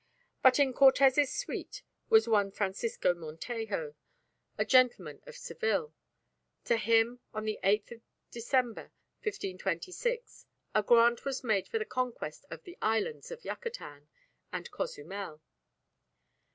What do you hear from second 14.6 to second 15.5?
Cozumel.